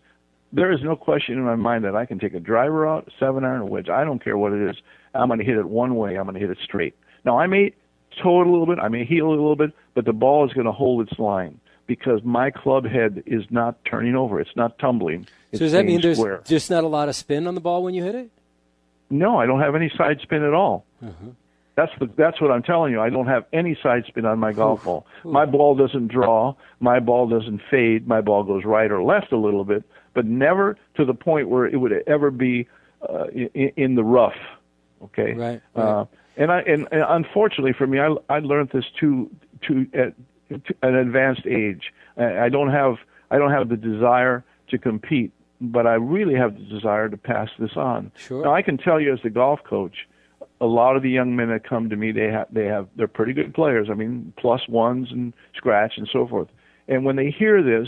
[0.51, 3.11] there is no question in my mind that I can take a driver out, a
[3.19, 3.89] seven iron, a wedge.
[3.89, 4.77] I don't care what it is.
[5.13, 6.17] I'm going to hit it one way.
[6.17, 6.95] I'm going to hit it straight.
[7.25, 7.73] Now I may
[8.21, 8.79] toe it a little bit.
[8.79, 11.19] I may heel it a little bit, but the ball is going to hold its
[11.19, 14.39] line because my club head is not turning over.
[14.39, 15.27] It's not tumbling.
[15.51, 16.41] It's so does that mean there's square.
[16.45, 18.29] just not a lot of spin on the ball when you hit it?
[19.09, 20.85] No, I don't have any side spin at all.
[21.03, 21.31] Uh-huh.
[21.75, 22.99] That's the that's what I'm telling you.
[22.99, 25.07] I don't have any side spin on my golf ball.
[25.23, 26.55] My ball doesn't draw.
[26.81, 28.05] My ball doesn't fade.
[28.05, 31.65] My ball goes right or left a little bit, but never to the point where
[31.65, 32.67] it would ever be
[33.07, 34.37] uh, in, in the rough.
[35.03, 35.33] Okay.
[35.33, 35.61] Right.
[35.75, 36.05] Uh,
[36.37, 39.29] and I and, and unfortunately for me, I I learned this too
[39.61, 40.13] too at
[40.49, 41.93] to an advanced age.
[42.17, 42.95] I, I don't have
[43.31, 47.49] I don't have the desire to compete, but I really have the desire to pass
[47.59, 48.11] this on.
[48.15, 48.43] Sure.
[48.43, 50.07] Now I can tell you as the golf coach,
[50.61, 53.07] a lot of the young men that come to me, they have they have they're
[53.07, 53.89] pretty good players.
[53.89, 56.49] I mean, plus ones and scratch and so forth.
[56.87, 57.87] And when they hear this,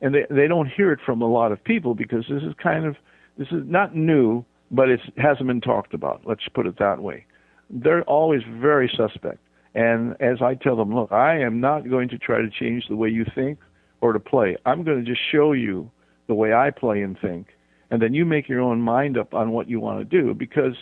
[0.00, 2.84] and they they don't hear it from a lot of people because this is kind
[2.84, 2.96] of
[3.38, 6.22] this is not new, but it hasn't been talked about.
[6.24, 7.26] Let's put it that way.
[7.70, 9.38] They're always very suspect.
[9.74, 12.96] And as I tell them, look, I am not going to try to change the
[12.96, 13.58] way you think
[14.00, 14.56] or to play.
[14.64, 15.90] I'm going to just show you
[16.28, 17.48] the way I play and think,
[17.90, 20.74] and then you make your own mind up on what you want to do because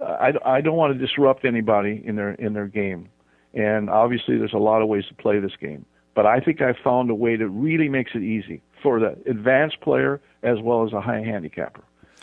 [0.00, 0.04] uh,
[0.44, 3.08] I, I don't want to disrupt anybody in their in their game.
[3.54, 5.84] And obviously, there's a lot of ways to play this game.
[6.14, 9.80] But I think I've found a way that really makes it easy for the advanced
[9.80, 11.82] player as well as a high handicapper.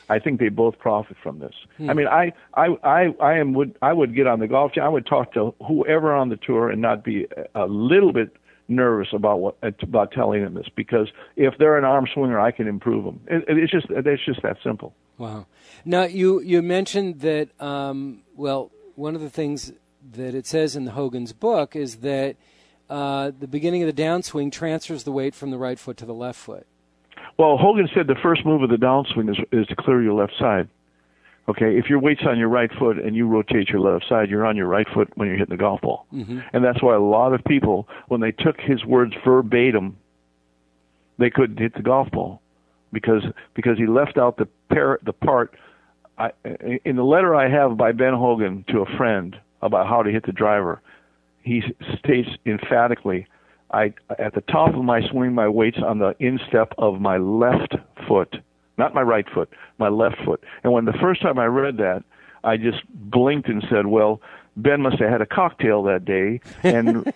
[0.10, 1.54] I think they both profit from this.
[1.78, 1.90] Hmm.
[1.90, 4.84] I mean, I, I, I, I am would I would get on the golf team.
[4.84, 8.36] I would talk to whoever on the tour and not be a little bit
[8.68, 12.68] nervous about what about telling them this because if they're an arm swinger, I can
[12.68, 13.22] improve them.
[13.28, 14.94] It, it's just it's just that simple.
[15.18, 15.46] Wow.
[15.86, 19.74] Now you you mentioned that um, well one of the things
[20.12, 22.36] that it says in the Hogan's book is that
[22.90, 26.14] uh, the beginning of the downswing transfers the weight from the right foot to the
[26.14, 26.66] left foot.
[27.38, 30.34] Well, Hogan said the first move of the downswing is, is to clear your left
[30.40, 30.68] side.
[31.48, 34.46] Okay, if your weight's on your right foot and you rotate your left side, you're
[34.46, 36.06] on your right foot when you're hitting the golf ball.
[36.14, 36.42] Mm-hmm.
[36.54, 39.98] And that's why a lot of people, when they took his words verbatim,
[41.18, 42.42] they couldn't hit the golf ball
[42.94, 43.24] because
[43.56, 45.56] because he left out the par- the part.
[46.18, 46.32] I,
[46.84, 50.26] in the letter I have by Ben Hogan to a friend about how to hit
[50.26, 50.82] the driver,
[51.50, 51.64] he
[51.98, 53.26] states emphatically,
[53.72, 57.76] "I at the top of my swing, my weight's on the instep of my left
[58.08, 58.38] foot,
[58.78, 62.04] not my right foot, my left foot." And when the first time I read that,
[62.44, 64.22] I just blinked and said, "Well,
[64.58, 67.12] Ben must have had a cocktail that day," and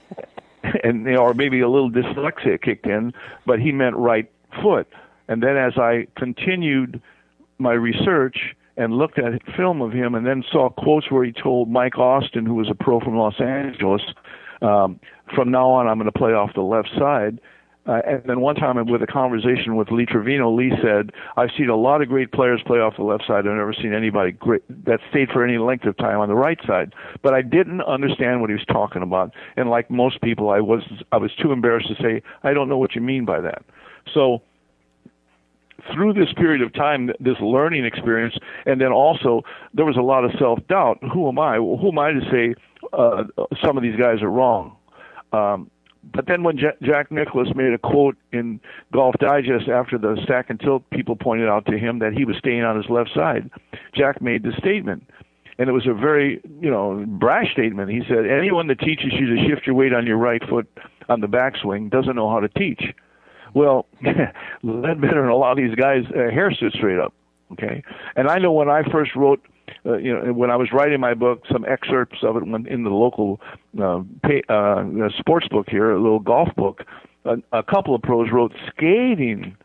[0.83, 3.13] and you know, or maybe a little dyslexia kicked in,
[3.45, 4.29] but he meant right
[4.63, 4.87] foot.
[5.27, 7.01] And then as I continued
[7.59, 11.69] my research and looked at film of him, and then saw quotes where he told
[11.69, 14.01] Mike Austin, who was a pro from Los Angeles,
[14.61, 14.99] um,
[15.35, 17.39] from now on I'm going to play off the left side.
[17.85, 21.67] Uh, and then one time with a conversation with Lee Trevino, Lee said, I've seen
[21.67, 23.39] a lot of great players play off the left side.
[23.39, 26.59] I've never seen anybody great that stayed for any length of time on the right
[26.65, 26.93] side.
[27.21, 29.33] But I didn't understand what he was talking about.
[29.57, 30.81] And like most people, I was,
[31.11, 33.63] I was too embarrassed to say, I don't know what you mean by that.
[34.13, 34.41] So
[35.93, 39.41] through this period of time, this learning experience, and then also
[39.73, 40.99] there was a lot of self-doubt.
[41.13, 41.59] Who am I?
[41.59, 42.55] Well, Who am I to say
[42.93, 43.23] uh,
[43.63, 44.75] some of these guys are wrong?
[45.31, 45.69] Um,
[46.13, 48.59] but then when J- Jack Nicklaus made a quote in
[48.91, 52.35] Golf Digest after the stack and tilt, people pointed out to him that he was
[52.37, 53.49] staying on his left side.
[53.95, 55.03] Jack made the statement,
[55.57, 57.89] and it was a very you know brash statement.
[57.89, 60.67] He said, "Anyone that teaches you to shift your weight on your right foot
[61.09, 62.93] on the backswing doesn't know how to teach."
[63.53, 63.85] Well,
[64.63, 67.13] Leadbetter and a lot of these guys uh, hair stood straight up.
[67.51, 67.83] Okay,
[68.15, 69.45] and I know when I first wrote
[69.85, 72.83] uh, you know, when I was writing my book, some excerpts of it went in
[72.83, 73.39] the local
[73.81, 74.83] uh, pay, uh,
[75.17, 76.83] sports book here, a little golf book.
[77.25, 79.55] A, a couple of pros wrote scathing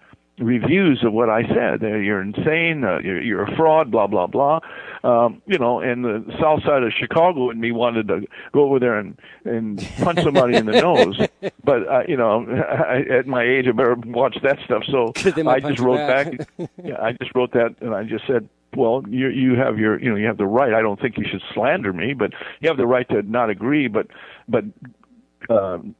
[0.40, 1.83] reviews of what I said.
[1.83, 2.85] Uh, you're insane.
[2.85, 3.90] Uh, you're, you're a fraud.
[3.90, 4.61] Blah blah blah.
[5.05, 8.79] Um, you know, and the south side of Chicago and me wanted to go over
[8.79, 11.18] there and and punch somebody in the nose.
[11.62, 14.85] But uh, you know, I, at my age, I better watch that stuff.
[14.90, 15.12] So
[15.46, 16.37] I just wrote back.
[16.57, 20.01] back yeah, I just wrote that, and I just said, well, you you have your
[20.01, 20.74] you know you have the right.
[20.74, 23.88] I don't think you should slander me, but you have the right to not agree.
[23.88, 24.09] But
[24.48, 24.64] but
[25.48, 25.94] um,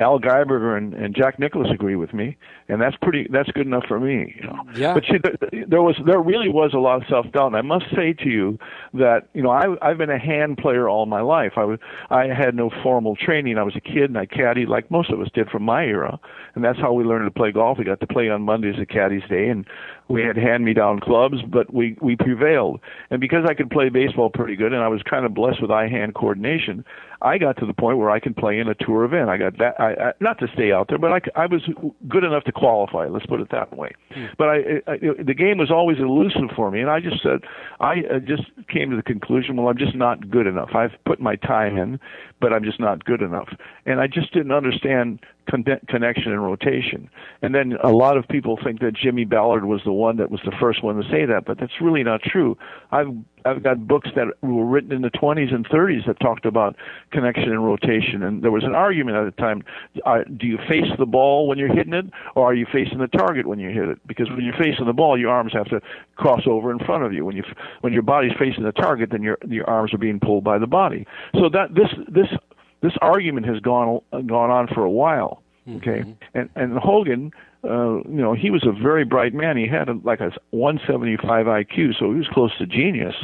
[0.00, 2.36] Al Geiberger and, and Jack Nicklaus agree with me,
[2.68, 3.28] and that's pretty.
[3.30, 4.34] That's good enough for me.
[4.40, 4.58] You know?
[4.74, 4.94] Yeah.
[4.94, 7.62] But see, there, there was there really was a lot of self doubt, and I
[7.62, 8.58] must say to you
[8.94, 11.52] that you know I I've been a hand player all my life.
[11.56, 11.78] I was
[12.10, 13.56] I had no formal training.
[13.56, 16.18] I was a kid and I caddied like most of us did from my era,
[16.56, 17.78] and that's how we learned to play golf.
[17.78, 19.64] We got to play on Mondays at Caddies Day, and
[20.08, 22.80] we had hand me down clubs, but we we prevailed.
[23.10, 25.70] And because I could play baseball pretty good, and I was kind of blessed with
[25.70, 26.84] eye hand coordination,
[27.22, 29.30] I got to the point where I could play in a tour event.
[29.30, 29.80] I got that.
[29.80, 31.62] I, I not to stay out there, but I, I was
[32.06, 33.06] good enough to qualify.
[33.06, 33.92] Let's put it that way.
[34.12, 34.26] Hmm.
[34.36, 37.40] But I, I the game was always elusive for me, and I just said
[37.80, 40.70] I just came to the conclusion, well, I'm just not good enough.
[40.74, 41.98] I've put my time in,
[42.40, 43.48] but I'm just not good enough,
[43.86, 47.08] and I just didn't understand connection and rotation.
[47.42, 50.40] And then a lot of people think that Jimmy Ballard was the one that was
[50.44, 52.56] the first one to say that, but that's really not true.
[52.90, 53.08] I've
[53.46, 56.76] I've got books that were written in the 20s and 30s that talked about
[57.10, 59.62] connection and rotation, and there was an argument at the time:
[60.06, 63.06] uh, do you face the ball when you're hitting it, or are you facing the
[63.06, 63.98] target when you hit it?
[64.06, 65.80] Because when you're facing the ball, your arms have to
[66.16, 67.24] cross over in front of you.
[67.26, 67.44] When you
[67.82, 70.66] when your body's facing the target, then your your arms are being pulled by the
[70.66, 71.06] body.
[71.34, 72.28] So that this this
[72.80, 75.42] this argument has gone gone on for a while.
[75.66, 76.04] Okay,
[76.34, 77.32] and and Hogan,
[77.64, 79.56] uh, you know, he was a very bright man.
[79.56, 83.14] He had a, like a 175 IQ, so he was close to genius.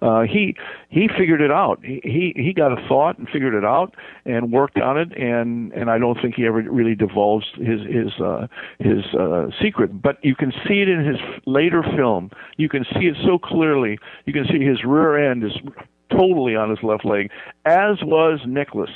[0.00, 0.56] Uh, he
[0.88, 1.80] he figured it out.
[1.84, 3.94] He, he he got a thought and figured it out
[4.24, 5.12] and worked on it.
[5.18, 8.46] And and I don't think he ever really divulged his his uh,
[8.78, 10.00] his uh, secret.
[10.00, 12.30] But you can see it in his later film.
[12.56, 13.98] You can see it so clearly.
[14.24, 15.52] You can see his rear end is
[16.10, 17.30] totally on his left leg,
[17.66, 18.90] as was Nicklaus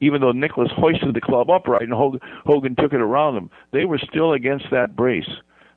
[0.00, 3.98] even though Nicklaus hoisted the club upright and Hogan took it around them, they were
[3.98, 5.30] still against that brace.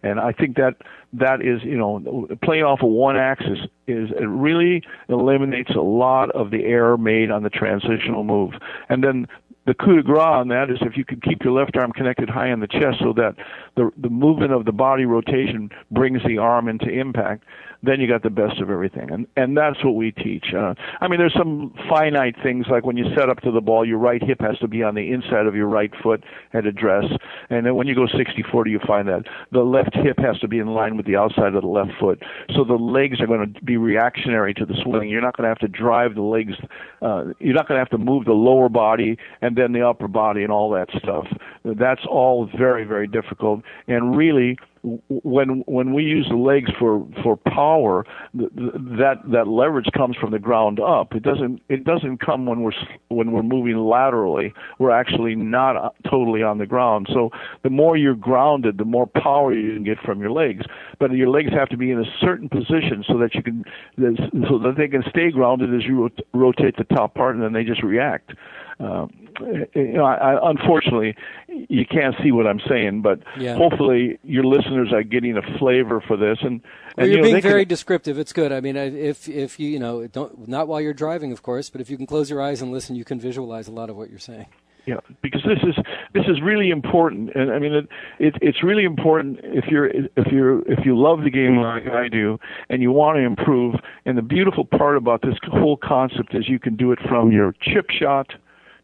[0.03, 0.75] And I think that
[1.13, 6.29] that is, you know, playing off of one axis is it really eliminates a lot
[6.31, 8.51] of the error made on the transitional move.
[8.89, 9.27] And then
[9.65, 12.29] the coup de grace on that is if you can keep your left arm connected
[12.29, 13.35] high in the chest so that
[13.75, 17.45] the the movement of the body rotation brings the arm into impact
[17.83, 19.11] then you got the best of everything.
[19.11, 20.53] And and that's what we teach.
[20.55, 23.85] Uh, I mean, there's some finite things like when you set up to the ball,
[23.85, 26.23] your right hip has to be on the inside of your right foot
[26.53, 27.05] at address.
[27.49, 30.59] And then when you go 60-40, you find that the left hip has to be
[30.59, 32.23] in line with the outside of the left foot.
[32.55, 35.09] So the legs are going to be reactionary to the swing.
[35.09, 36.53] You're not going to have to drive the legs.
[37.01, 40.07] Uh, you're not going to have to move the lower body and then the upper
[40.07, 41.27] body and all that stuff.
[41.65, 43.61] That's all very very difficult.
[43.87, 50.17] And really when when we use the legs for for power, that that leverage comes
[50.17, 51.13] from the ground up.
[51.15, 52.73] It doesn't it doesn't come when we're
[53.07, 54.53] when we're moving laterally.
[54.79, 57.07] We're actually not uh, totally on the ground.
[57.13, 57.29] So
[57.63, 60.65] the more you're grounded, the more power you can get from your legs.
[60.99, 63.63] But your legs have to be in a certain position so that you can
[64.49, 67.63] so that they can stay grounded as you rotate the top part, and then they
[67.63, 68.31] just react.
[68.79, 69.22] Um,
[69.75, 71.15] you know, I, I, unfortunately,
[71.47, 73.55] you can't see what I'm saying, but yeah.
[73.55, 76.39] hopefully your listeners are getting a flavor for this.
[76.41, 76.61] And, and
[76.97, 78.19] well, you're you know, being very can, descriptive.
[78.19, 78.51] It's good.
[78.51, 81.81] I mean, if if you you know don't not while you're driving, of course, but
[81.81, 84.09] if you can close your eyes and listen, you can visualize a lot of what
[84.09, 84.47] you're saying.
[84.85, 85.75] Yeah, because this is
[86.13, 87.87] this is really important, and I mean it,
[88.19, 92.09] it it's really important if you're if you're if you love the game like I
[92.09, 92.37] do,
[92.69, 93.75] and you want to improve.
[94.05, 97.55] And the beautiful part about this whole concept is you can do it from your
[97.61, 98.33] chip shot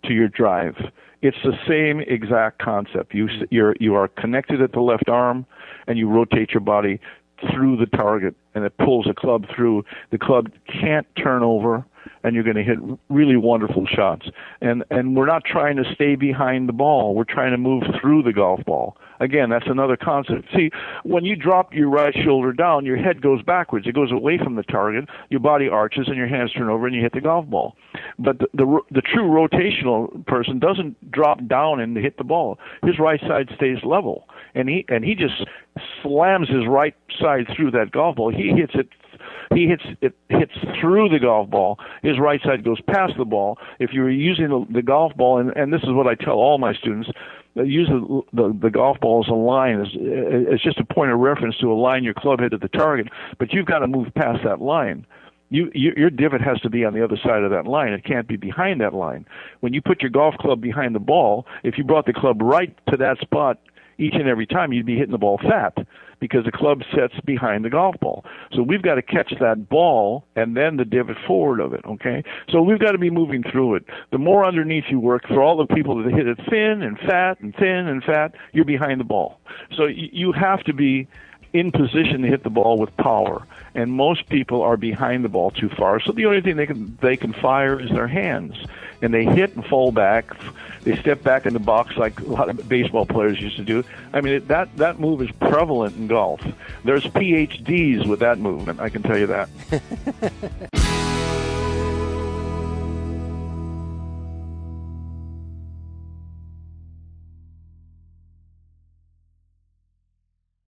[0.03, 0.75] to your drive.
[1.21, 3.13] It's the same exact concept.
[3.13, 3.43] You mm-hmm.
[3.49, 5.45] you're you are connected at the left arm,
[5.87, 6.99] and you rotate your body
[7.51, 9.85] through the target, and it pulls a club through.
[10.11, 11.85] The club can't turn over
[12.23, 12.79] and you're going to hit
[13.09, 14.27] really wonderful shots.
[14.61, 17.15] And and we're not trying to stay behind the ball.
[17.15, 18.97] We're trying to move through the golf ball.
[19.19, 20.47] Again, that's another concept.
[20.55, 20.69] See,
[21.03, 23.87] when you drop your right shoulder down, your head goes backwards.
[23.87, 25.09] It goes away from the target.
[25.29, 27.75] Your body arches and your hands turn over and you hit the golf ball.
[28.17, 32.59] But the the, the true rotational person doesn't drop down and hit the ball.
[32.83, 34.27] His right side stays level.
[34.55, 35.45] And he and he just
[36.01, 38.31] slams his right side through that golf ball.
[38.31, 38.89] He hits it
[39.53, 41.79] he hits it hits through the golf ball.
[42.03, 43.57] His right side goes past the ball.
[43.79, 46.57] If you're using the, the golf ball, and, and this is what I tell all
[46.57, 47.09] my students,
[47.55, 49.79] use the, the the golf ball as a line.
[49.79, 53.07] It's, it's just a point of reference to align your club head to the target,
[53.37, 55.05] but you've got to move past that line.
[55.51, 57.91] You, you, your divot has to be on the other side of that line.
[57.93, 59.25] It can't be behind that line.
[59.61, 62.77] When you put your golf club behind the ball, if you brought the club right
[62.91, 63.59] to that spot
[63.97, 65.75] each and every time, you'd be hitting the ball fat
[66.19, 68.25] because the club sets behind the golf ball.
[68.53, 72.23] So we've got to catch that ball and then the divot forward of it, okay?
[72.49, 73.85] So we've got to be moving through it.
[74.11, 77.39] The more underneath you work, for all the people that hit it thin and fat
[77.39, 79.39] and thin and fat, you're behind the ball.
[79.75, 81.07] So you have to be
[81.53, 83.45] in position to hit the ball with power.
[83.73, 85.99] And most people are behind the ball too far.
[85.99, 88.55] So the only thing they can they can fire is their hands.
[89.01, 90.31] And they hit and fall back.
[90.83, 93.83] They step back in the box like a lot of baseball players used to do.
[94.13, 96.41] I mean, it, that that move is prevalent in golf.
[96.83, 98.79] There's PhDs with that movement.
[98.79, 99.49] I can tell you that.